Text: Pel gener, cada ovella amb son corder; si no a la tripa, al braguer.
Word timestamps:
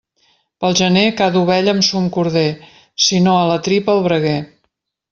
Pel 0.63 0.77
gener, 0.79 1.03
cada 1.19 1.39
ovella 1.43 1.75
amb 1.77 1.85
son 1.89 2.09
corder; 2.17 2.49
si 3.09 3.23
no 3.29 3.39
a 3.43 3.47
la 3.55 3.63
tripa, 3.71 3.99
al 3.99 4.07
braguer. 4.11 4.39